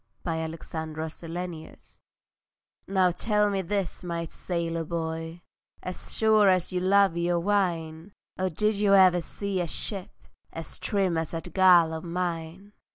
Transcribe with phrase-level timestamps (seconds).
[0.23, 1.77] THE LOVER TO THE SAILOR
[2.87, 5.43] Now tell me this, my sailor boy,
[5.83, 10.79] As sure as you love your wine, Oh did you ever see a ship As
[10.79, 12.73] trim as that girl of mine?